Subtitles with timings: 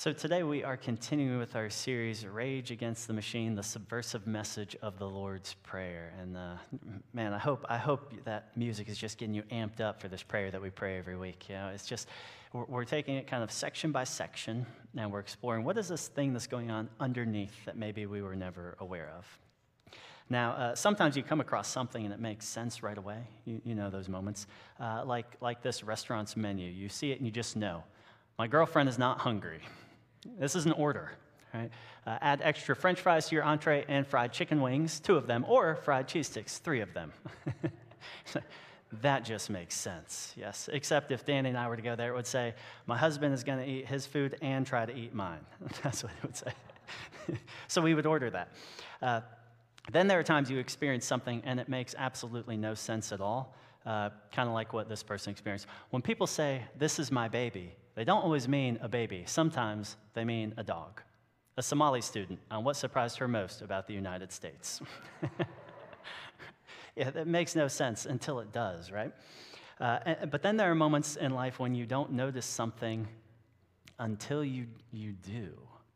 [0.00, 4.74] So today we are continuing with our series, Rage Against the Machine, the subversive message
[4.80, 6.14] of the Lord's Prayer.
[6.18, 6.54] And uh,
[7.12, 10.22] man, I hope, I hope that music is just getting you amped up for this
[10.22, 11.50] prayer that we pray every week.
[11.50, 12.08] You know, it's just,
[12.54, 14.64] we're, we're taking it kind of section by section,
[14.96, 18.34] and we're exploring what is this thing that's going on underneath that maybe we were
[18.34, 19.26] never aware of.
[20.30, 23.18] Now, uh, sometimes you come across something and it makes sense right away.
[23.44, 24.46] You, you know those moments.
[24.80, 26.70] Uh, like, like this restaurant's menu.
[26.70, 27.84] You see it and you just know.
[28.38, 29.60] My girlfriend is not hungry.
[30.38, 31.12] This is an order.
[31.52, 31.70] Right?
[32.06, 35.44] Uh, add extra french fries to your entree and fried chicken wings, two of them,
[35.48, 37.12] or fried cheese sticks, three of them.
[39.02, 40.68] that just makes sense, yes.
[40.72, 42.54] Except if Danny and I were to go there, it would say,
[42.86, 45.40] My husband is going to eat his food and try to eat mine.
[45.82, 46.52] That's what it would say.
[47.68, 48.48] so we would order that.
[49.02, 49.20] Uh,
[49.90, 53.54] then there are times you experience something and it makes absolutely no sense at all,
[53.86, 55.66] uh, kind of like what this person experienced.
[55.90, 59.24] When people say, This is my baby, they don't always mean a baby.
[59.26, 61.02] Sometimes they mean a dog.
[61.56, 64.80] A Somali student on what surprised her most about the United States.
[66.96, 69.12] yeah, that makes no sense until it does, right?
[69.80, 73.08] Uh, but then there are moments in life when you don't notice something
[73.98, 75.52] until you, you do.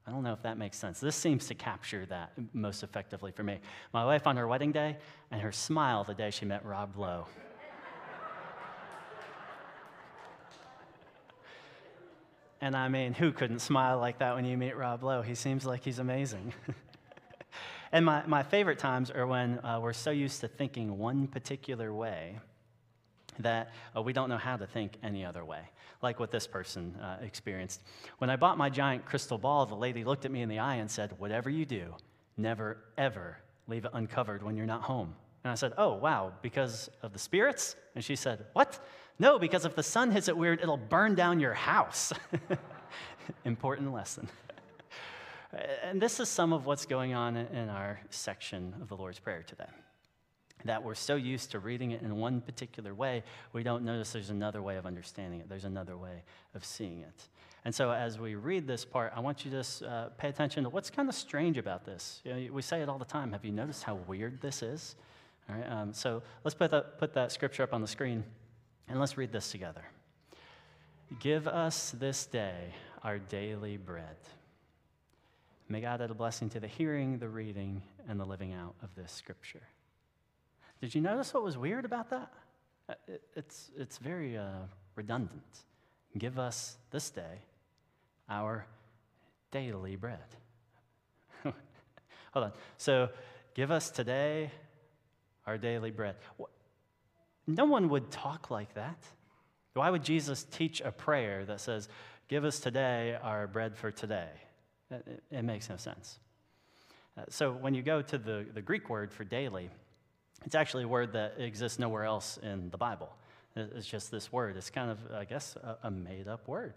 [0.07, 1.01] I don't know if that makes sense.
[1.01, 3.59] This seems to capture that most effectively for me.
[3.93, 4.99] My wife on her wedding day
[5.31, 7.27] and her smile the day she met Rob Lowe.
[12.65, 15.21] And I mean, who couldn't smile like that when you meet Rob Lowe?
[15.21, 16.55] He seems like he's amazing.
[17.93, 21.93] and my, my favorite times are when uh, we're so used to thinking one particular
[21.93, 22.39] way
[23.41, 25.61] that uh, we don't know how to think any other way,
[26.01, 27.83] like what this person uh, experienced.
[28.17, 30.77] When I bought my giant crystal ball, the lady looked at me in the eye
[30.77, 31.95] and said, Whatever you do,
[32.39, 33.37] never, ever
[33.69, 35.15] leave it uncovered when you're not home.
[35.45, 37.77] And I said, Oh, wow, because of the spirits?
[37.95, 38.83] And she said, What?
[39.19, 42.13] No, because if the sun hits it weird, it'll burn down your house.
[43.45, 44.29] Important lesson.
[45.83, 49.43] and this is some of what's going on in our section of the Lord's Prayer
[49.43, 49.67] today
[50.65, 53.23] that we're so used to reading it in one particular way,
[53.53, 55.49] we don't notice there's another way of understanding it.
[55.49, 56.23] There's another way
[56.55, 57.29] of seeing it.
[57.67, 60.65] And so, as we read this part, I want you to just uh, pay attention
[60.65, 62.21] to what's kind of strange about this.
[62.25, 63.33] You know, we say it all the time.
[63.33, 64.97] Have you noticed how weird this is?
[65.49, 68.25] All right, um, so let's put that, put that scripture up on the screen
[68.89, 69.85] and let's read this together.
[71.21, 74.17] Give us this day our daily bread.
[75.69, 78.95] May God add a blessing to the hearing, the reading, and the living out of
[78.95, 79.63] this scripture.
[80.81, 82.33] Did you notice what was weird about that?
[82.89, 82.95] Uh,
[83.35, 85.43] it's, it's very uh, redundant.
[86.19, 87.43] Give us this day
[88.29, 88.67] our
[89.51, 90.19] daily bread.
[91.43, 91.55] Hold
[92.47, 92.53] on.
[92.77, 93.09] So,
[93.55, 94.51] give us today
[95.47, 96.17] our daily bread.
[97.47, 98.99] No one would talk like that.
[99.75, 101.89] Why would Jesus teach a prayer that says,
[102.29, 104.31] Give us today our bread for today?
[104.91, 106.19] It, it makes no sense.
[107.19, 109.69] Uh, so, when you go to the, the Greek word for daily,
[110.45, 113.11] it's actually a word that exists nowhere else in the Bible.
[113.57, 114.57] It's just this word.
[114.57, 116.75] It's kind of, I guess, a, a made up word.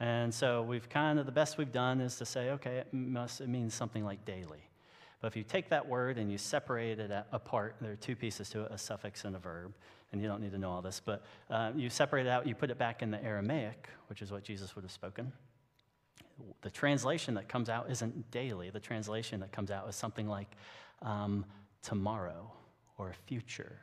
[0.00, 3.40] And so we've kind of, the best we've done is to say, okay, it, must,
[3.40, 4.67] it means something like daily.
[5.20, 8.48] But if you take that word and you separate it apart, there are two pieces
[8.50, 9.74] to it a suffix and a verb,
[10.12, 12.54] and you don't need to know all this, but uh, you separate it out, you
[12.54, 15.32] put it back in the Aramaic, which is what Jesus would have spoken.
[16.62, 18.70] The translation that comes out isn't daily.
[18.70, 20.54] The translation that comes out is something like
[21.02, 21.44] um,
[21.82, 22.52] tomorrow
[22.96, 23.78] or future.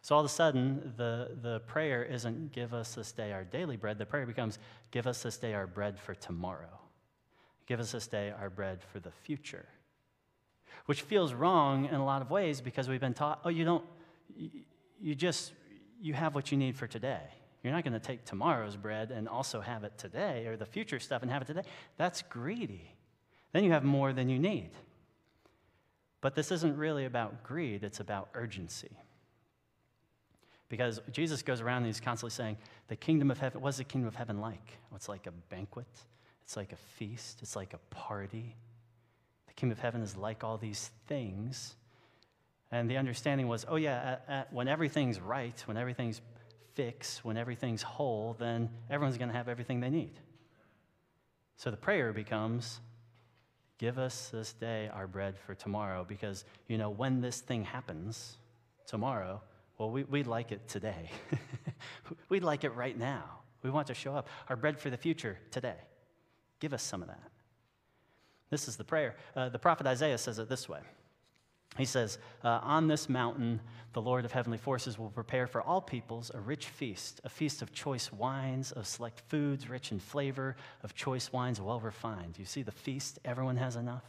[0.00, 3.76] So all of a sudden, the, the prayer isn't give us this day our daily
[3.76, 3.98] bread.
[3.98, 4.58] The prayer becomes
[4.90, 6.80] give us this day our bread for tomorrow.
[7.66, 9.66] Give us this day our bread for the future.
[10.84, 13.84] Which feels wrong in a lot of ways because we've been taught, oh, you don't,
[15.00, 15.52] you just,
[16.00, 17.22] you have what you need for today.
[17.62, 21.00] You're not going to take tomorrow's bread and also have it today or the future
[21.00, 21.62] stuff and have it today.
[21.96, 22.92] That's greedy.
[23.52, 24.70] Then you have more than you need.
[26.20, 28.90] But this isn't really about greed, it's about urgency.
[30.68, 32.56] Because Jesus goes around and he's constantly saying,
[32.88, 34.78] The kingdom of heaven, what's the kingdom of heaven like?
[34.94, 35.86] It's like a banquet,
[36.42, 38.56] it's like a feast, it's like a party.
[39.56, 41.74] Kingdom of heaven is like all these things.
[42.70, 46.20] And the understanding was, oh, yeah, at, at, when everything's right, when everything's
[46.74, 50.18] fixed, when everything's whole, then everyone's going to have everything they need.
[51.56, 52.80] So the prayer becomes,
[53.78, 58.38] Give us this day our bread for tomorrow because, you know, when this thing happens
[58.86, 59.42] tomorrow,
[59.76, 61.10] well, we, we'd like it today.
[62.30, 63.40] we'd like it right now.
[63.62, 64.28] We want to show up.
[64.48, 65.76] Our bread for the future today.
[66.58, 67.20] Give us some of that.
[68.50, 69.16] This is the prayer.
[69.34, 70.80] Uh, the prophet Isaiah says it this way
[71.76, 73.60] He says, uh, On this mountain,
[73.92, 77.62] the Lord of heavenly forces will prepare for all peoples a rich feast, a feast
[77.62, 82.38] of choice wines, of select foods rich in flavor, of choice wines well refined.
[82.38, 83.18] You see the feast?
[83.24, 84.04] Everyone has enough.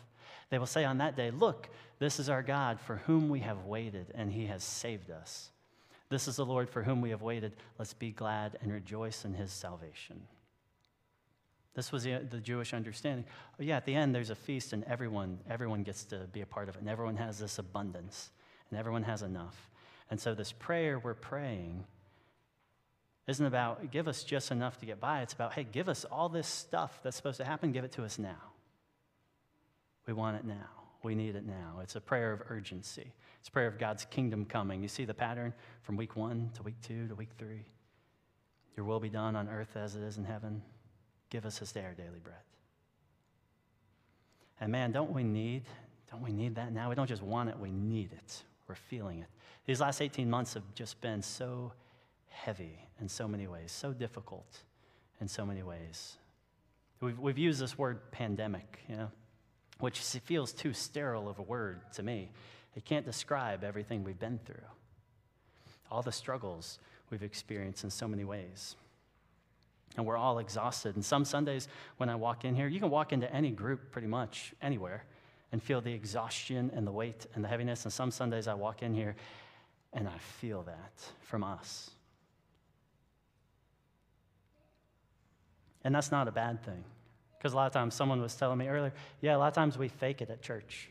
[0.50, 1.70] They will say on that day, Look,
[2.00, 5.50] this is our God for whom we have waited, and he has saved us.
[6.10, 7.54] This is the Lord for whom we have waited.
[7.78, 10.22] Let's be glad and rejoice in his salvation.
[11.78, 13.24] This was the, the Jewish understanding.
[13.60, 16.46] Oh, yeah, at the end, there's a feast, and everyone, everyone gets to be a
[16.48, 18.32] part of it, and everyone has this abundance,
[18.72, 19.70] and everyone has enough.
[20.10, 21.84] And so, this prayer we're praying
[23.28, 25.22] isn't about give us just enough to get by.
[25.22, 28.04] It's about, hey, give us all this stuff that's supposed to happen, give it to
[28.04, 28.42] us now.
[30.08, 30.56] We want it now.
[31.04, 31.82] We need it now.
[31.84, 33.14] It's a prayer of urgency.
[33.40, 34.82] It's a prayer of God's kingdom coming.
[34.82, 35.54] You see the pattern
[35.84, 37.66] from week one to week two to week three.
[38.76, 40.64] Your will be done on earth as it is in heaven.
[41.30, 42.38] Give us this day our daily bread.
[44.60, 45.64] And man, don't we need,
[46.10, 46.90] don't we need that now?
[46.90, 48.44] We don't just want it, we need it.
[48.68, 49.28] We're feeling it.
[49.66, 51.74] These last 18 months have just been so
[52.30, 54.64] heavy in so many ways, so difficult
[55.22, 56.18] in so many ways.
[57.02, 59.12] We've, we've used this word pandemic, you know,
[59.80, 62.32] which feels too sterile of a word to me.
[62.76, 64.56] It can't describe everything we've been through,
[65.92, 66.80] all the struggles
[67.10, 68.76] we've experienced in so many ways
[69.96, 70.96] and we're all exhausted.
[70.96, 71.68] And some Sundays
[71.98, 75.06] when I walk in here, you can walk into any group pretty much anywhere
[75.52, 77.86] and feel the exhaustion and the weight and the heaviness.
[77.86, 79.16] And some Sundays I walk in here
[79.94, 81.92] and I feel that from us.
[85.84, 86.84] And that's not a bad thing.
[87.38, 89.78] Because a lot of times, someone was telling me earlier, yeah, a lot of times
[89.78, 90.90] we fake it at church.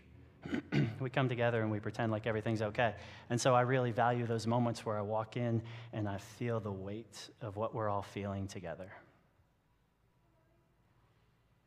[1.01, 2.95] we come together and we pretend like everything's okay.
[3.31, 5.63] And so I really value those moments where I walk in
[5.93, 8.91] and I feel the weight of what we're all feeling together.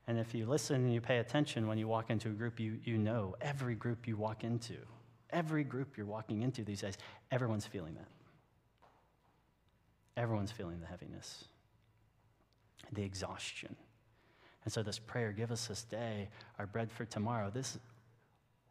[0.08, 2.80] And if you listen and you pay attention when you walk into a group, you,
[2.84, 4.76] you know every group you walk into,
[5.30, 6.98] every group you're walking into these days,
[7.31, 8.08] everyone's feeling that.
[10.20, 11.46] Everyone's feeling the heaviness,
[12.92, 13.76] the exhaustion.
[14.66, 17.50] And so, this prayer, give us this day our bread for tomorrow.
[17.50, 17.78] This,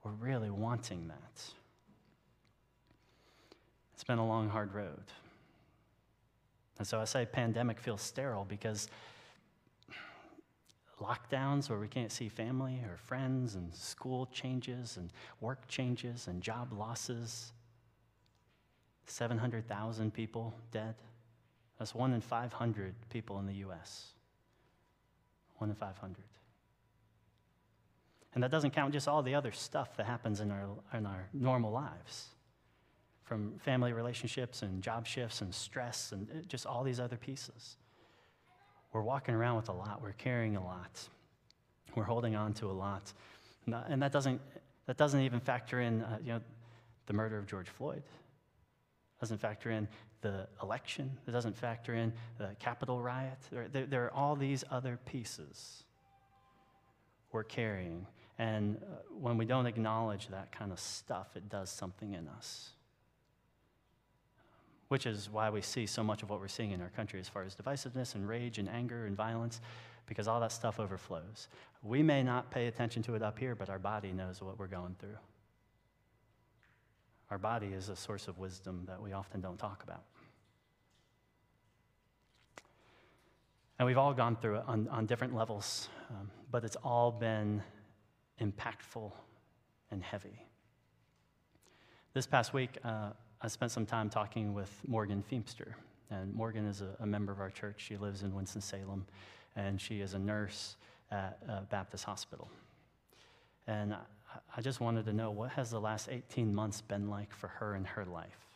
[0.04, 1.42] we're really wanting that.
[3.94, 5.04] It's been a long, hard road.
[6.78, 8.88] And so I say pandemic feels sterile because
[11.00, 15.10] lockdowns where we can't see family or friends, and school changes, and
[15.40, 17.52] work changes, and job losses.
[19.06, 20.94] 700,000 people dead.
[21.78, 24.12] That's one in 500 people in the US.
[25.56, 26.16] One in 500.
[28.38, 31.28] And that doesn't count just all the other stuff that happens in our, in our
[31.32, 32.28] normal lives
[33.24, 37.78] from family relationships and job shifts and stress and uh, just all these other pieces.
[38.92, 41.00] We're walking around with a lot, we're carrying a lot,
[41.96, 43.12] we're holding on to a lot.
[43.66, 44.40] And that doesn't,
[44.86, 46.40] that doesn't even factor in uh, you know,
[47.06, 48.04] the murder of George Floyd.
[48.04, 49.88] It doesn't factor in
[50.20, 51.10] the election.
[51.26, 53.38] It doesn't factor in the Capitol riot.
[53.50, 55.82] There, there are all these other pieces
[57.32, 58.06] we're carrying.
[58.38, 62.70] And uh, when we don't acknowledge that kind of stuff, it does something in us.
[64.88, 67.28] Which is why we see so much of what we're seeing in our country as
[67.28, 69.60] far as divisiveness and rage and anger and violence,
[70.06, 71.48] because all that stuff overflows.
[71.82, 74.66] We may not pay attention to it up here, but our body knows what we're
[74.66, 75.18] going through.
[77.30, 80.04] Our body is a source of wisdom that we often don't talk about.
[83.78, 87.62] And we've all gone through it on, on different levels, um, but it's all been
[88.40, 89.12] impactful
[89.90, 90.44] and heavy.
[92.14, 95.74] This past week, uh, I spent some time talking with Morgan Feemster.
[96.10, 97.84] And Morgan is a, a member of our church.
[97.86, 99.06] She lives in Winston-Salem,
[99.56, 100.76] and she is a nurse
[101.10, 102.50] at a Baptist Hospital.
[103.66, 103.98] And I,
[104.56, 107.76] I just wanted to know what has the last 18 months been like for her
[107.76, 108.46] in her life?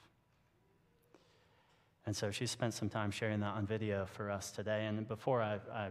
[2.06, 4.86] And so she spent some time sharing that on video for us today.
[4.86, 5.90] And before I, I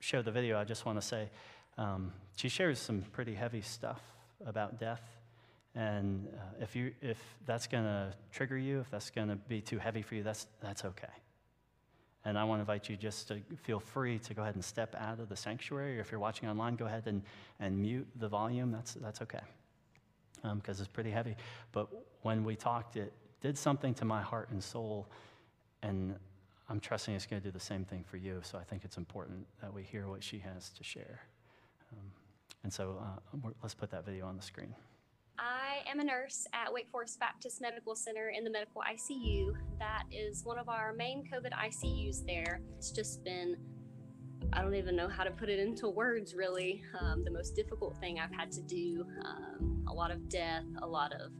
[0.00, 1.30] show the video, I just want to say
[1.78, 4.00] um, she shares some pretty heavy stuff
[4.46, 5.02] about death.
[5.74, 9.60] And uh, if, you, if that's going to trigger you, if that's going to be
[9.60, 11.08] too heavy for you, that's, that's okay.
[12.24, 14.94] And I want to invite you just to feel free to go ahead and step
[14.98, 15.98] out of the sanctuary.
[15.98, 17.22] Or if you're watching online, go ahead and,
[17.58, 18.70] and mute the volume.
[18.70, 19.40] That's, that's okay,
[20.42, 21.36] because um, it's pretty heavy.
[21.72, 21.88] But
[22.20, 25.08] when we talked, it did something to my heart and soul.
[25.82, 26.14] And
[26.68, 28.40] I'm trusting it's going to do the same thing for you.
[28.42, 31.22] So I think it's important that we hear what she has to share.
[32.64, 34.74] And so uh, let's put that video on the screen.
[35.38, 39.52] I am a nurse at Wake Forest Baptist Medical Center in the medical ICU.
[39.78, 42.60] That is one of our main COVID ICUs there.
[42.76, 43.56] It's just been
[44.52, 46.82] I don't even know how to put it into words, really.
[47.00, 50.86] Um, the most difficult thing I've had to do um, a lot of death, a
[50.86, 51.30] lot of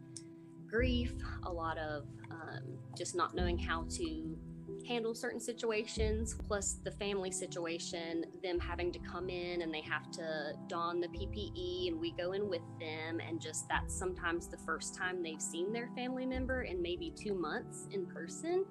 [0.67, 1.13] grief,
[1.43, 4.39] a lot of um, just not knowing how to
[4.87, 10.11] handle certain situations, plus the family situation, them having to come in and they have
[10.13, 13.21] to don the PPE and we go in with them.
[13.21, 17.35] And just that's sometimes the first time they've seen their family member in maybe two
[17.35, 18.65] months in person.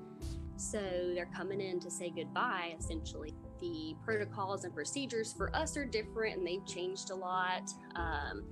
[0.57, 0.79] So
[1.15, 3.33] they're coming in to say goodbye essentially.
[3.59, 7.71] The protocols and procedures for us are different and they've changed a lot.
[7.95, 8.43] Um,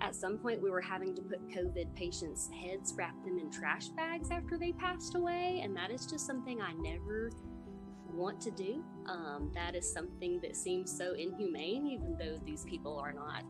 [0.00, 3.88] at some point, we were having to put COVID patients' heads, wrap them in trash
[3.88, 5.60] bags after they passed away.
[5.62, 7.30] And that is just something I never
[8.12, 8.84] want to do.
[9.06, 13.44] Um, that is something that seems so inhumane, even though these people are not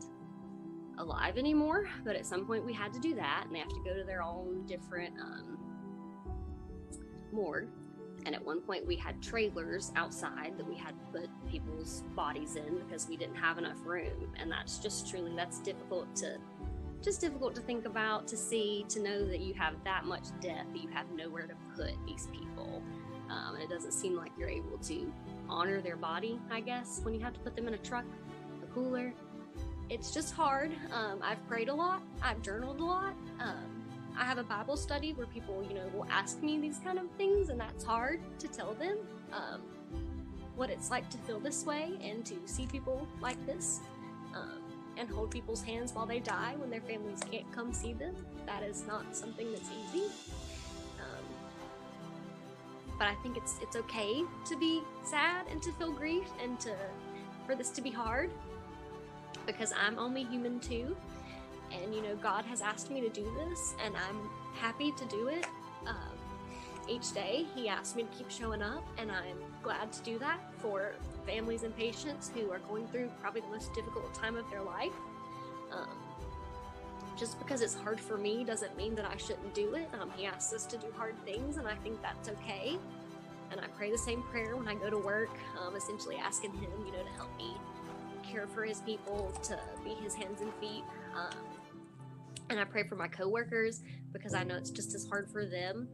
[0.97, 1.89] alive anymore.
[2.03, 4.03] But at some point, we had to do that, and they have to go to
[4.03, 5.57] their own different um,
[7.31, 7.69] morgue.
[8.27, 12.57] And at one point, we had trailers outside that we had to put people's bodies
[12.57, 14.33] in because we didn't have enough room.
[14.35, 16.37] And that's just truly, that's difficult to,
[17.01, 20.65] just difficult to think about, to see, to know that you have that much death
[20.73, 22.83] that you have nowhere to put these people.
[23.29, 25.13] Um, and it doesn't seem like you're able to
[25.47, 28.03] honor their body, I guess, when you have to put them in a truck,
[28.61, 29.13] a cooler.
[29.89, 30.73] It's just hard.
[30.91, 33.13] Um, I've prayed a lot, I've journaled a lot.
[33.39, 33.76] Um,
[34.17, 37.05] I have a Bible study where people, you know, will ask me these kind of
[37.17, 38.97] things, and that's hard to tell them
[39.31, 39.61] um,
[40.55, 43.79] what it's like to feel this way and to see people like this
[44.33, 44.59] um,
[44.97, 48.15] and hold people's hands while they die when their families can't come see them.
[48.47, 50.05] That is not something that's easy.
[50.99, 51.23] Um,
[52.97, 56.73] but I think it's it's okay to be sad and to feel grief and to
[57.45, 58.31] for this to be hard
[59.45, 60.97] because I'm only human too
[61.71, 65.27] and you know god has asked me to do this and i'm happy to do
[65.27, 65.45] it.
[65.85, 65.95] Um,
[66.89, 70.39] each day he asked me to keep showing up and i'm glad to do that
[70.59, 70.93] for
[71.25, 74.93] families and patients who are going through probably the most difficult time of their life.
[75.71, 75.97] Um,
[77.17, 79.89] just because it's hard for me doesn't mean that i shouldn't do it.
[79.99, 82.77] Um, he asks us to do hard things and i think that's okay.
[83.51, 85.31] And i pray the same prayer when i go to work
[85.61, 87.53] um, essentially asking him you know to help me
[88.29, 90.83] care for his people to be his hands and feet.
[91.15, 91.56] Um,
[92.49, 93.81] and I pray for my coworkers
[94.13, 95.87] because I know it's just as hard for them.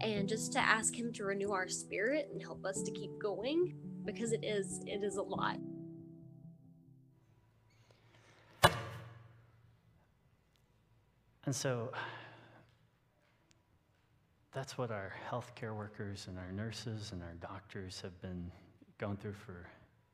[0.00, 3.74] And just to ask him to renew our spirit and help us to keep going
[4.04, 5.56] because it is it is a lot.
[11.46, 11.92] And so
[14.52, 18.50] that's what our healthcare workers and our nurses and our doctors have been
[18.98, 19.66] going through for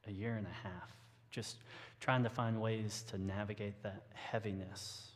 [0.09, 0.91] a year and a half,
[1.31, 1.59] just
[2.01, 5.10] trying to find ways to navigate that heaviness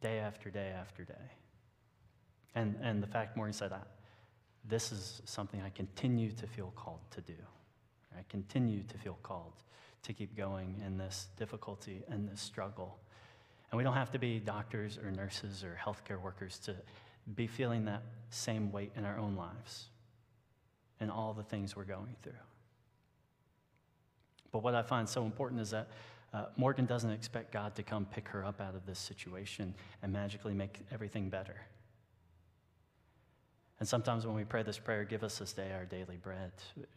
[0.00, 1.14] day after day after day.
[2.54, 3.72] And, and the fact Morgan said,
[4.68, 7.34] this is something I continue to feel called to do.
[8.16, 9.52] I continue to feel called
[10.02, 12.98] to keep going in this difficulty and this struggle.
[13.70, 16.76] And we don't have to be doctors or nurses or healthcare workers to
[17.34, 19.86] be feeling that same weight in our own lives
[21.00, 22.32] and all the things we're going through.
[24.52, 25.88] But what I find so important is that
[26.32, 30.12] uh, Morgan doesn't expect God to come pick her up out of this situation and
[30.12, 31.56] magically make everything better.
[33.78, 36.52] And sometimes when we pray this prayer, give us this day our daily bread,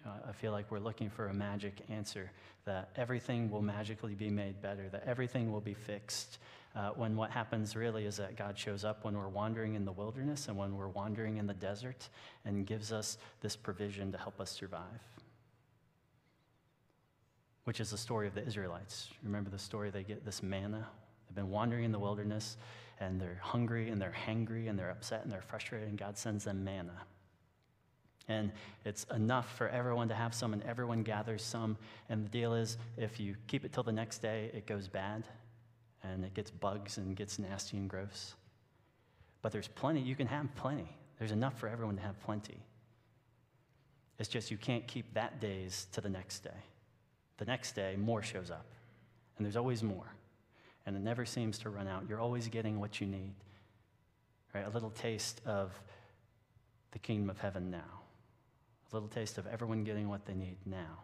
[0.06, 2.32] uh, I feel like we're looking for a magic answer
[2.66, 6.38] that everything will magically be made better, that everything will be fixed.
[6.76, 9.92] Uh, when what happens really is that God shows up when we're wandering in the
[9.92, 12.08] wilderness and when we're wandering in the desert
[12.46, 15.02] and gives us this provision to help us survive
[17.70, 19.10] which is the story of the Israelites.
[19.22, 19.92] Remember the story?
[19.92, 20.88] They get this manna.
[21.28, 22.58] They've been wandering in the wilderness,
[23.00, 26.46] and they're hungry, and they're hangry, and they're upset, and they're frustrated, and God sends
[26.46, 27.00] them manna.
[28.28, 28.52] And
[28.86, 31.78] it's enough for everyone to have some, and everyone gathers some.
[32.10, 35.26] And the deal is, if you keep it till the next day, it goes bad,
[36.02, 38.34] and it gets bugs and gets nasty and gross.
[39.44, 40.98] But there's plenty, you can have plenty.
[41.20, 42.64] There's enough for everyone to have plenty.
[44.18, 46.50] It's just you can't keep that day's to the next day.
[47.40, 48.66] The next day, more shows up.
[49.38, 50.14] And there's always more.
[50.86, 52.04] And it never seems to run out.
[52.08, 53.34] You're always getting what you need.
[54.54, 54.66] Right?
[54.66, 55.72] A little taste of
[56.92, 58.02] the kingdom of heaven now.
[58.92, 61.04] A little taste of everyone getting what they need now.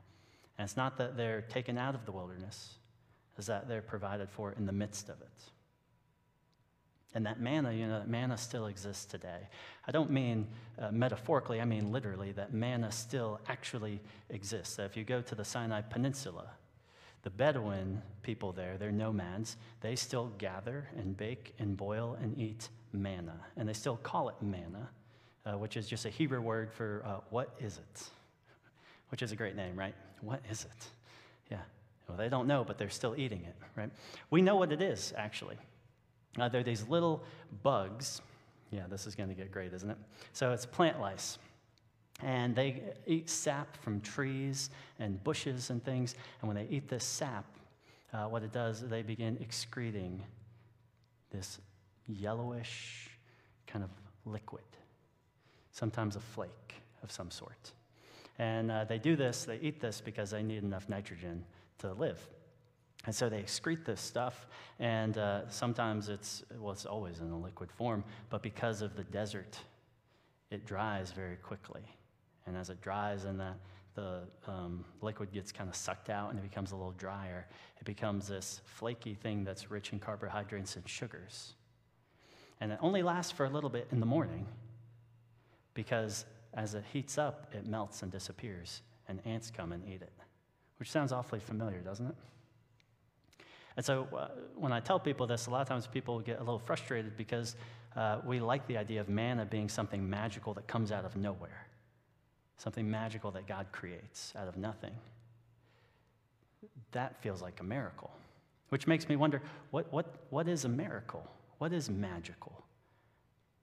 [0.57, 2.75] And it's not that they're taken out of the wilderness,
[3.37, 5.43] it's that they're provided for in the midst of it.
[7.15, 9.47] And that manna, you know, that manna still exists today.
[9.87, 14.77] I don't mean uh, metaphorically, I mean literally, that manna still actually exists.
[14.77, 16.49] If you go to the Sinai Peninsula,
[17.23, 22.69] the Bedouin people there, they're nomads, they still gather and bake and boil and eat
[22.93, 23.39] manna.
[23.57, 24.89] And they still call it manna,
[25.45, 28.09] uh, which is just a Hebrew word for uh, what is it?
[29.09, 29.95] which is a great name, right?
[30.21, 30.87] What is it?
[31.51, 31.61] Yeah.
[32.07, 33.89] Well, they don't know, but they're still eating it, right?
[34.29, 35.57] We know what it is, actually.
[36.39, 37.23] Uh, they're these little
[37.63, 38.21] bugs.
[38.71, 39.97] Yeah, this is going to get great, isn't it?
[40.33, 41.37] So it's plant lice.
[42.21, 46.15] And they eat sap from trees and bushes and things.
[46.41, 47.45] And when they eat this sap,
[48.13, 50.21] uh, what it does, is they begin excreting
[51.31, 51.59] this
[52.07, 53.09] yellowish
[53.67, 53.89] kind of
[54.25, 54.63] liquid,
[55.71, 57.73] sometimes a flake of some sort.
[58.39, 61.43] And uh, they do this, they eat this because they need enough nitrogen
[61.79, 62.19] to live.
[63.05, 64.47] And so they excrete this stuff,
[64.79, 69.03] and uh, sometimes it's, well, it's always in a liquid form, but because of the
[69.03, 69.59] desert,
[70.49, 71.83] it dries very quickly.
[72.47, 73.53] And as it dries and the,
[73.95, 77.47] the um, liquid gets kind of sucked out and it becomes a little drier,
[77.79, 81.53] it becomes this flaky thing that's rich in carbohydrates and sugars.
[82.61, 84.47] And it only lasts for a little bit in the morning
[85.73, 90.13] because as it heats up, it melts and disappears, and ants come and eat it,
[90.79, 92.15] which sounds awfully familiar, doesn't it?
[93.77, 96.43] And so uh, when I tell people this, a lot of times people get a
[96.43, 97.55] little frustrated because
[97.95, 101.67] uh, we like the idea of manna being something magical that comes out of nowhere,
[102.57, 104.93] something magical that God creates out of nothing.
[106.91, 108.11] That feels like a miracle,
[108.69, 109.41] which makes me wonder
[109.71, 111.25] what, what, what is a miracle?
[111.57, 112.63] What is magical?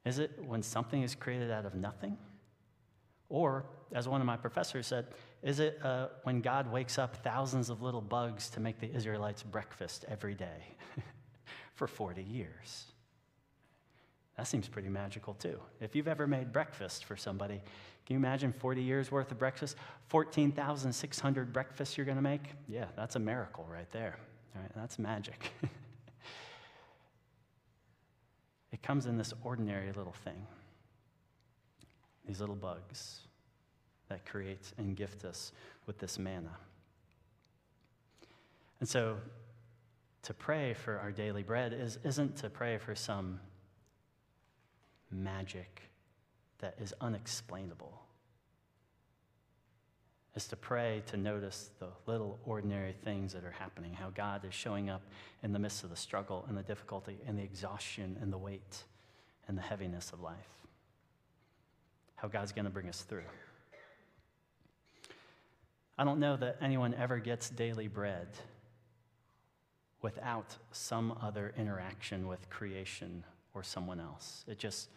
[0.04, 2.19] Is it when something is created out of nothing?
[3.28, 5.07] Or, as one of my professors said,
[5.43, 9.43] is it uh, when God wakes up thousands of little bugs to make the Israelites
[9.43, 10.77] breakfast every day
[11.75, 12.85] for 40 years?
[14.37, 15.61] That seems pretty magical, too.
[15.81, 17.61] If you've ever made breakfast for somebody,
[18.07, 19.77] can you imagine 40 years worth of breakfast?
[20.09, 22.43] 14,600 breakfasts you're going to make?
[22.69, 24.19] Yeah, that's a miracle right there.
[24.55, 25.53] All right, that's magic.
[28.73, 30.47] it comes in this ordinary little thing
[32.25, 33.21] these little bugs
[34.12, 35.52] that create and gift us
[35.87, 36.54] with this manna.
[38.78, 39.16] And so,
[40.25, 43.40] to pray for our daily bread is, isn't to pray for some
[45.11, 45.90] magic
[46.59, 48.02] that is unexplainable.
[50.35, 54.53] Is to pray to notice the little ordinary things that are happening, how God is
[54.53, 55.03] showing up
[55.42, 58.85] in the midst of the struggle and the difficulty and the exhaustion and the weight
[59.48, 60.53] and the heaviness of life
[62.22, 63.25] how God's going to bring us through.
[65.98, 68.28] I don't know that anyone ever gets daily bread
[70.00, 73.24] without some other interaction with creation
[73.55, 74.44] or someone else.
[74.48, 74.88] It just,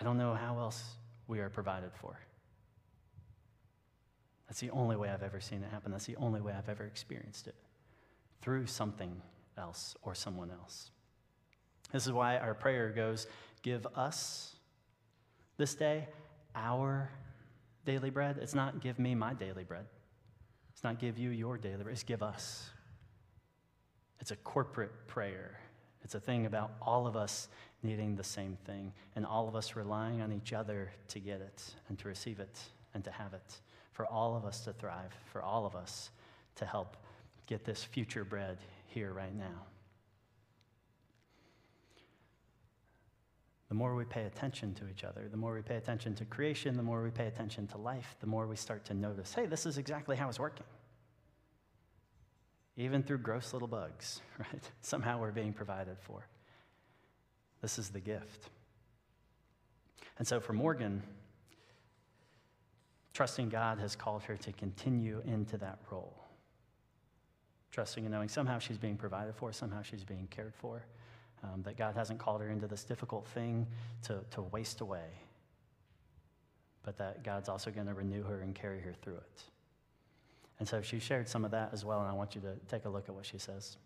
[0.00, 0.82] I don't know how else
[1.26, 2.18] we are provided for.
[4.48, 5.92] That's the only way I've ever seen it happen.
[5.92, 7.54] That's the only way I've ever experienced it
[8.40, 9.20] through something
[9.56, 10.90] else or someone else.
[11.92, 13.26] This is why our prayer goes
[13.62, 14.56] Give us
[15.56, 16.08] this day
[16.56, 17.10] our
[17.84, 18.38] daily bread.
[18.40, 19.86] It's not give me my daily bread.
[20.72, 21.92] It's not give you your daily bread.
[21.92, 22.70] It's give us.
[24.20, 25.58] It's a corporate prayer.
[26.04, 27.48] It's a thing about all of us
[27.82, 31.74] needing the same thing and all of us relying on each other to get it
[31.88, 32.58] and to receive it
[32.94, 33.60] and to have it.
[33.92, 36.10] For all of us to thrive, for all of us
[36.56, 36.96] to help
[37.46, 39.66] get this future bread here right now.
[43.72, 46.76] The more we pay attention to each other, the more we pay attention to creation,
[46.76, 49.64] the more we pay attention to life, the more we start to notice hey, this
[49.64, 50.66] is exactly how it's working.
[52.76, 54.70] Even through gross little bugs, right?
[54.82, 56.26] Somehow we're being provided for.
[57.62, 58.50] This is the gift.
[60.18, 61.02] And so for Morgan,
[63.14, 66.22] trusting God has called her to continue into that role.
[67.70, 70.84] Trusting and knowing somehow she's being provided for, somehow she's being cared for
[71.42, 73.66] um, that God hasn't called her into this difficult thing
[74.04, 75.06] to, to waste away,
[76.82, 79.42] but that God's also going to renew her and carry her through it.
[80.58, 82.84] And so she shared some of that as well, and I want you to take
[82.84, 83.76] a look at what she says.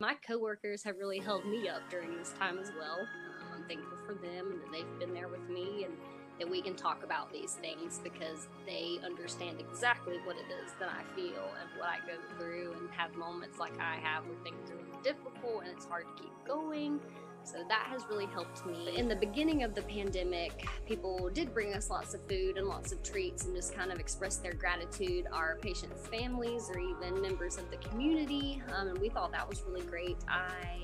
[0.00, 3.06] My coworkers have really held me up during this time as well.
[3.54, 5.94] I'm thankful for them and that they've been there with me and
[6.40, 10.88] that we can talk about these things because they understand exactly what it is that
[10.88, 14.70] I feel and what I go through and have moments like I have where things
[14.70, 16.98] are really difficult and it's hard to keep going.
[17.44, 18.96] So that has really helped me.
[18.96, 22.92] In the beginning of the pandemic, people did bring us lots of food and lots
[22.92, 25.26] of treats and just kind of express their gratitude.
[25.32, 28.62] Our patients' families or even members of the community.
[28.76, 30.16] Um, and we thought that was really great.
[30.28, 30.78] I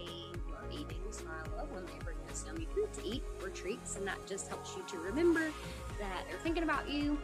[0.51, 3.97] love eating, so I love when they bring us yummy food to eat or treats,
[3.97, 5.51] and that just helps you to remember
[5.99, 7.19] that they're thinking about you.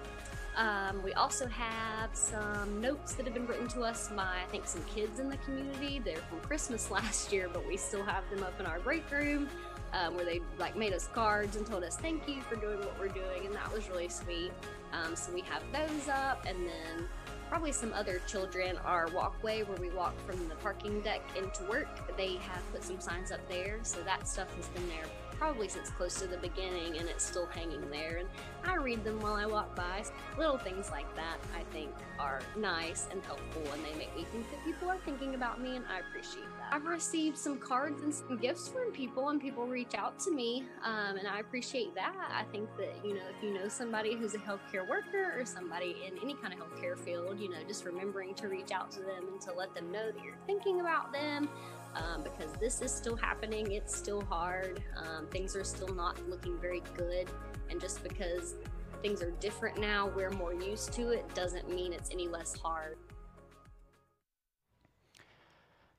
[0.56, 4.66] Um, we also have some notes that have been written to us by, I think,
[4.66, 6.00] some kids in the community.
[6.04, 9.48] They're from Christmas last year, but we still have them up in our break room
[9.92, 12.98] um, where they like made us cards and told us thank you for doing what
[12.98, 14.52] we're doing, and that was really sweet.
[14.92, 17.08] Um, so we have those up, and then
[17.48, 18.76] probably some other children.
[18.84, 23.00] Our walkway where we walk from the parking deck into work, they have put some
[23.00, 23.78] signs up there.
[23.82, 25.06] So that stuff has been there
[25.42, 28.18] probably since close to the beginning and it's still hanging there.
[28.18, 28.28] And
[28.64, 30.04] I read them while I walk by.
[30.38, 34.48] Little things like that I think are nice and helpful and they make me think
[34.52, 36.68] that people are thinking about me and I appreciate that.
[36.70, 40.62] I've received some cards and some gifts from people and people reach out to me
[40.84, 42.14] um, and I appreciate that.
[42.32, 45.96] I think that, you know, if you know somebody who's a healthcare worker or somebody
[46.06, 49.26] in any kind of healthcare field, you know, just remembering to reach out to them
[49.32, 51.48] and to let them know that you're thinking about them
[51.94, 53.72] um, because this is still happening.
[53.72, 54.82] It's still hard.
[54.96, 57.28] Um, things are still not looking very good.
[57.70, 58.54] And just because
[59.02, 62.96] things are different now, we're more used to it, doesn't mean it's any less hard.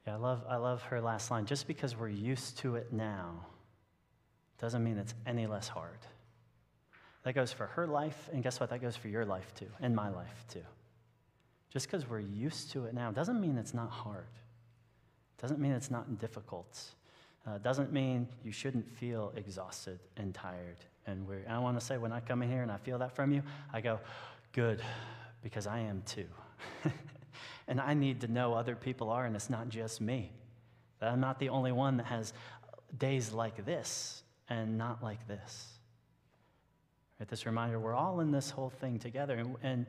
[0.07, 1.45] Yeah, I love, I love her last line.
[1.45, 3.45] Just because we're used to it now
[4.59, 5.99] doesn't mean it's any less hard.
[7.23, 8.69] That goes for her life, and guess what?
[8.69, 10.63] That goes for your life too, and my life too.
[11.69, 14.27] Just because we're used to it now doesn't mean it's not hard.
[15.43, 16.79] Doesn't mean it's not difficult.
[17.45, 21.45] Uh, doesn't mean you shouldn't feel exhausted and tired and weary.
[21.45, 23.43] I want to say, when I come in here and I feel that from you,
[23.73, 23.99] I go,
[24.53, 24.81] good,
[25.41, 26.27] because I am too.
[27.67, 30.31] and I need to know other people are, and it's not just me.
[31.01, 32.31] That I'm not the only one that has
[32.97, 35.67] days like this and not like this.
[37.19, 39.87] Right, this reminder, we're all in this whole thing together, and, and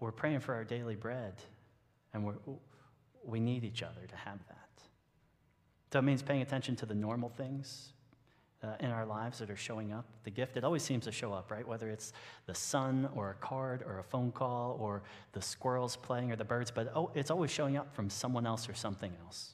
[0.00, 1.34] we're praying for our daily bread,
[2.12, 2.34] and we're,
[3.24, 4.63] we need each other to have that.
[5.94, 7.92] So it means paying attention to the normal things
[8.64, 10.04] uh, in our lives that are showing up.
[10.24, 11.64] The gift, it always seems to show up, right?
[11.64, 12.12] Whether it's
[12.46, 15.04] the sun or a card or a phone call or
[15.34, 18.68] the squirrels playing or the birds, but oh, it's always showing up from someone else
[18.68, 19.52] or something else.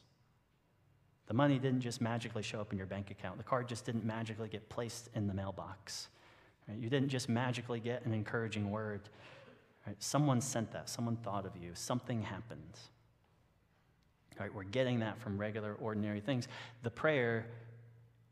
[1.26, 3.36] The money didn't just magically show up in your bank account.
[3.36, 6.08] The card just didn't magically get placed in the mailbox.
[6.66, 6.78] Right?
[6.78, 9.10] You didn't just magically get an encouraging word.
[9.86, 10.02] Right?
[10.02, 10.88] Someone sent that.
[10.88, 11.72] Someone thought of you.
[11.74, 12.78] Something happened.
[14.40, 14.52] Right?
[14.52, 16.48] We're getting that from regular, ordinary things.
[16.82, 17.46] The prayer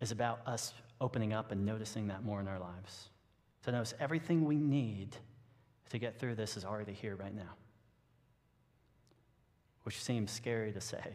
[0.01, 3.11] is about us opening up and noticing that more in our lives.
[3.65, 5.15] To notice everything we need
[5.91, 7.55] to get through this is already here right now,
[9.83, 11.15] which seems scary to say,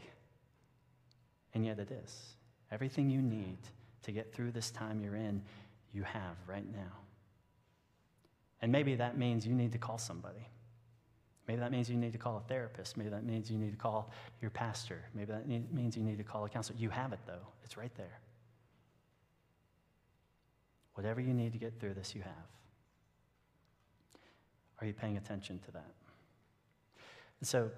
[1.55, 2.35] and yet it is.
[2.71, 3.57] Everything you need
[4.03, 5.41] to get through this time you're in,
[5.91, 6.99] you have right now.
[8.61, 10.47] And maybe that means you need to call somebody.
[11.47, 12.95] Maybe that means you need to call a therapist.
[12.95, 15.03] Maybe that means you need to call your pastor.
[15.13, 16.79] Maybe that means you need to call a counselor.
[16.79, 18.19] You have it, though, it's right there.
[20.93, 22.31] Whatever you need to get through this, you have.
[24.79, 25.91] Are you paying attention to that?
[27.39, 27.69] And so,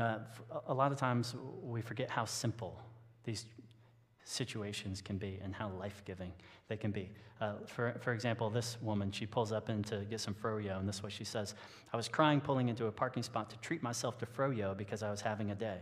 [0.00, 0.18] uh,
[0.66, 2.80] a lot of times we forget how simple
[3.24, 3.46] these
[4.24, 6.32] situations can be and how life giving
[6.68, 7.10] they can be.
[7.40, 10.88] Uh, for, for example, this woman, she pulls up in to get some froyo, and
[10.88, 11.54] this is what she says
[11.92, 15.10] I was crying pulling into a parking spot to treat myself to froyo because I
[15.10, 15.78] was having a day.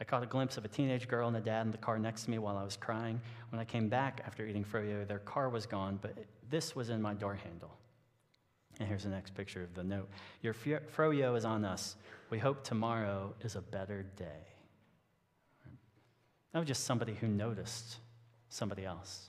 [0.00, 2.24] I caught a glimpse of a teenage girl and a dad in the car next
[2.24, 3.20] to me while I was crying.
[3.50, 6.16] When I came back after eating froyo, their car was gone, but
[6.50, 7.70] this was in my door handle.
[8.80, 10.08] And here's the next picture of the note
[10.42, 11.96] Your froyo is on us.
[12.30, 14.53] We hope tomorrow is a better day.
[16.54, 17.96] That was just somebody who noticed
[18.48, 19.28] somebody else.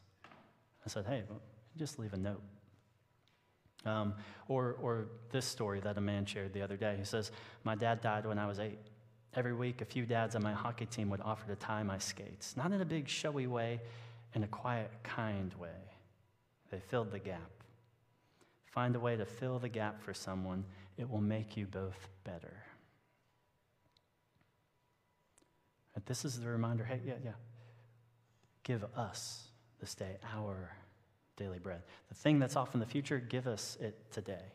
[0.86, 1.24] I said, hey,
[1.76, 2.42] just leave a note.
[3.84, 4.14] Um,
[4.48, 6.96] or, or this story that a man shared the other day.
[7.00, 7.32] He says,
[7.64, 8.78] My dad died when I was eight.
[9.34, 12.56] Every week, a few dads on my hockey team would offer to tie my skates,
[12.56, 13.82] not in a big, showy way,
[14.36, 15.70] in a quiet, kind way.
[16.72, 17.52] They filled the gap.
[18.66, 20.64] Find a way to fill the gap for someone,
[20.98, 22.54] it will make you both better.
[26.06, 27.32] But this is the reminder hey, yeah, yeah.
[28.64, 29.48] Give us
[29.80, 30.76] this day our
[31.36, 31.82] daily bread.
[32.10, 34.54] The thing that's off in the future, give us it today.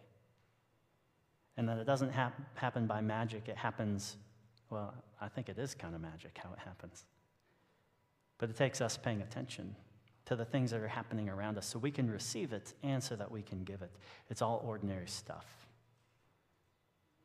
[1.56, 4.16] And that it doesn't hap- happen by magic, it happens,
[4.70, 7.04] well, I think it is kind of magic how it happens.
[8.38, 9.74] But it takes us paying attention
[10.24, 13.16] to the things that are happening around us so we can receive it and so
[13.16, 13.90] that we can give it.
[14.30, 15.44] It's all ordinary stuff.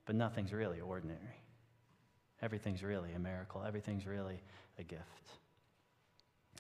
[0.06, 1.45] But nothing's really ordinary.
[2.42, 3.64] Everything's really a miracle.
[3.66, 4.42] Everything's really
[4.78, 5.04] a gift.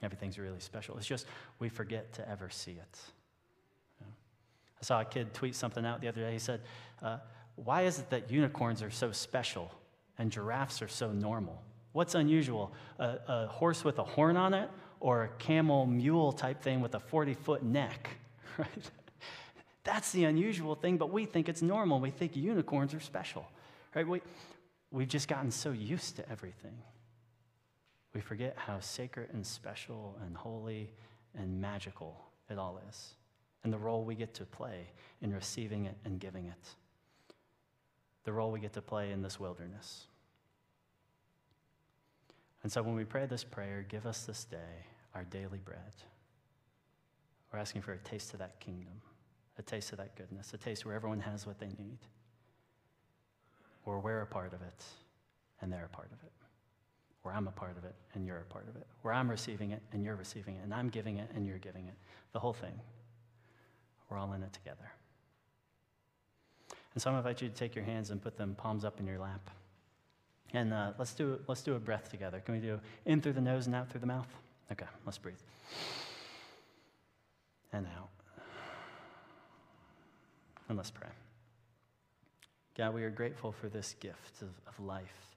[0.04, 0.98] Everything's really special.
[0.98, 1.26] It's just
[1.60, 3.00] we forget to ever see it.
[4.02, 6.34] I saw a kid tweet something out the other day.
[6.34, 6.62] He said,
[7.02, 7.18] uh,
[7.56, 9.72] Why is it that unicorns are so special
[10.18, 11.62] and giraffes are so normal?
[11.94, 12.74] What's unusual?
[13.00, 16.94] A, a horse with a horn on it or a camel mule type thing with
[16.96, 18.10] a 40 foot neck?
[18.58, 18.90] Right?
[19.84, 22.00] That's the unusual thing, but we think it's normal.
[22.00, 23.46] We think unicorns are special.
[23.94, 24.08] Right?
[24.08, 24.22] We,
[24.96, 26.78] we've just gotten so used to everything.
[28.14, 30.94] We forget how sacred and special and holy
[31.38, 32.16] and magical
[32.50, 33.16] it all is.
[33.66, 34.86] and the role we get to play
[35.24, 36.70] in receiving it and giving it,
[38.24, 40.06] the role we get to play in this wilderness.
[42.62, 45.80] And so when we pray this prayer, give us this day our daily bread.
[47.52, 49.02] We're asking for a taste of that kingdom,
[49.58, 51.98] a taste of that goodness, a taste where everyone has what they need,
[53.86, 54.84] where we're a part of it
[55.62, 56.32] and they're a part of it,
[57.24, 59.72] or I'm a part of it and you're a part of it, or I'm receiving
[59.72, 61.96] it and you're receiving it, and I'm giving it and you're giving it.
[62.34, 62.80] The whole thing.
[64.10, 64.92] We're all in it together.
[66.94, 69.06] And so I invite you to take your hands and put them palms up in
[69.06, 69.50] your lap.
[70.54, 72.40] And uh, let's, do, let's do a breath together.
[72.40, 74.28] Can we do in through the nose and out through the mouth?
[74.72, 75.36] Okay, let's breathe.
[77.74, 78.10] And out.
[80.70, 81.10] And let's pray.
[82.78, 85.36] God, we are grateful for this gift of, of life,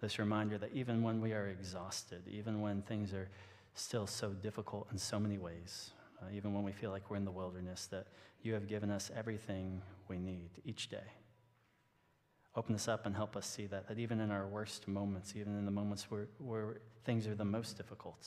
[0.00, 3.28] this reminder that even when we are exhausted, even when things are
[3.74, 7.24] still so difficult in so many ways, uh, even when we feel like we're in
[7.24, 8.08] the wilderness, that
[8.42, 11.12] you have given us everything we need each day.
[12.56, 15.56] Open us up and help us see that, that even in our worst moments, even
[15.56, 18.26] in the moments where, where things are the most difficult,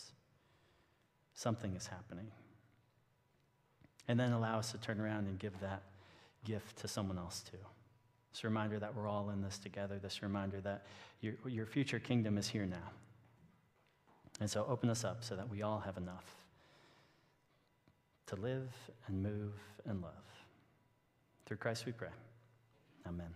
[1.33, 2.31] something is happening.
[4.07, 5.83] And then allow us to turn around and give that
[6.45, 7.57] gift to someone else too.
[8.35, 10.83] This reminder that we're all in this together, this reminder that
[11.21, 12.91] your, your future kingdom is here now.
[14.41, 16.25] And so open us up so that we all have enough
[18.27, 18.73] to live
[19.07, 19.53] and move
[19.85, 20.11] and love.
[21.45, 22.09] Through Christ we pray.
[23.07, 23.33] Amen.